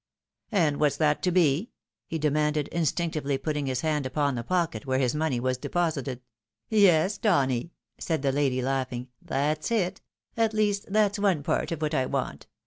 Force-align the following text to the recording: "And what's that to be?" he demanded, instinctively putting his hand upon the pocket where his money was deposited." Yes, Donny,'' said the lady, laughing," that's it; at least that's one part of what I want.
"And 0.51 0.79
what's 0.79 0.97
that 0.97 1.21
to 1.21 1.31
be?" 1.31 1.69
he 2.09 2.17
demanded, 2.17 2.67
instinctively 2.69 3.37
putting 3.37 3.67
his 3.67 3.81
hand 3.81 4.07
upon 4.07 4.33
the 4.33 4.41
pocket 4.43 4.87
where 4.87 4.97
his 4.97 5.13
money 5.13 5.39
was 5.39 5.59
deposited." 5.59 6.21
Yes, 6.69 7.19
Donny,'' 7.19 7.71
said 7.99 8.23
the 8.23 8.31
lady, 8.31 8.63
laughing," 8.63 9.09
that's 9.31 9.69
it; 9.69 10.01
at 10.35 10.55
least 10.55 10.91
that's 10.91 11.19
one 11.19 11.43
part 11.43 11.71
of 11.71 11.83
what 11.83 11.93
I 11.93 12.07
want. 12.07 12.47